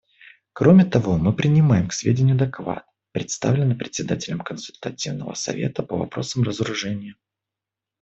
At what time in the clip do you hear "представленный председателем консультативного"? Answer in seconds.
3.11-5.35